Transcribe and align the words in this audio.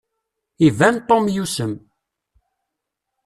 Iban 0.67 0.95
Tom 1.07 1.25
yusem. 1.35 1.73